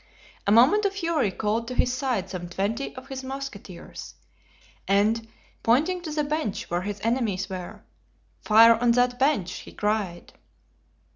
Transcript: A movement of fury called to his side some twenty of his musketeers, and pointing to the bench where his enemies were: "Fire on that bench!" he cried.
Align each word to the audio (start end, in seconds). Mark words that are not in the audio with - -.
A 0.47 0.51
movement 0.51 0.83
of 0.85 0.95
fury 0.95 1.29
called 1.29 1.67
to 1.67 1.75
his 1.75 1.93
side 1.93 2.27
some 2.27 2.49
twenty 2.49 2.95
of 2.95 3.09
his 3.09 3.23
musketeers, 3.23 4.15
and 4.87 5.27
pointing 5.61 6.01
to 6.01 6.11
the 6.11 6.23
bench 6.23 6.67
where 6.71 6.81
his 6.81 6.99
enemies 7.03 7.51
were: 7.51 7.83
"Fire 8.39 8.73
on 8.77 8.93
that 8.93 9.19
bench!" 9.19 9.51
he 9.59 9.71
cried. 9.71 10.33